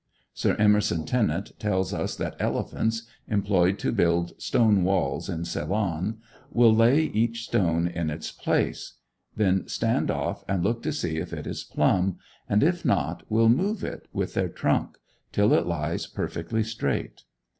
Sir 0.33 0.55
Emerson 0.57 1.05
Tennent 1.05 1.51
tells 1.59 1.93
us 1.93 2.15
that 2.15 2.35
elephants, 2.39 3.03
employed 3.27 3.77
to 3.77 3.91
build 3.91 4.33
stone 4.41 4.83
walls 4.83 5.29
in 5.29 5.45
Ceylon, 5.45 6.17
will 6.51 6.73
lay 6.73 7.01
each 7.01 7.43
stone 7.43 7.87
in 7.87 8.09
its 8.09 8.31
place, 8.31 8.93
then 9.35 9.67
stand 9.67 10.09
off 10.09 10.43
and 10.47 10.63
look 10.63 10.81
to 10.81 10.91
see 10.91 11.17
if 11.17 11.33
it 11.33 11.45
is 11.45 11.63
plumb, 11.63 12.17
and, 12.49 12.63
if 12.63 12.83
not, 12.83 13.21
will 13.29 13.47
move 13.47 13.83
it 13.83 14.07
with 14.11 14.33
their 14.33 14.49
trunk, 14.49 14.97
till 15.31 15.53
it 15.53 15.67
lies 15.67 16.07
perfectly 16.07 16.63
straight. 16.63 17.21